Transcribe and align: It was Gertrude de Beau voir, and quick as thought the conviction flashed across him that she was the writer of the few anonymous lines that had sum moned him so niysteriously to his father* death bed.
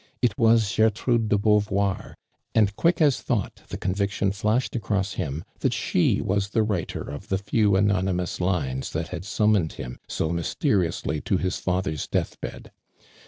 It 0.19 0.35
was 0.35 0.77
Gertrude 0.77 1.29
de 1.29 1.37
Beau 1.37 1.59
voir, 1.59 2.15
and 2.55 2.75
quick 2.75 2.99
as 3.03 3.21
thought 3.21 3.61
the 3.69 3.77
conviction 3.77 4.31
flashed 4.31 4.75
across 4.75 5.13
him 5.13 5.43
that 5.59 5.73
she 5.73 6.19
was 6.21 6.49
the 6.49 6.63
writer 6.63 7.01
of 7.03 7.27
the 7.29 7.37
few 7.37 7.75
anonymous 7.75 8.41
lines 8.41 8.93
that 8.93 9.09
had 9.09 9.25
sum 9.25 9.53
moned 9.53 9.73
him 9.73 9.99
so 10.07 10.31
niysteriously 10.31 11.23
to 11.25 11.37
his 11.37 11.57
father* 11.59 11.93
death 12.09 12.41
bed. 12.41 12.71